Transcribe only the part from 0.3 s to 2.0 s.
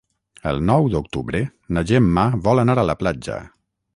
El nou d'octubre na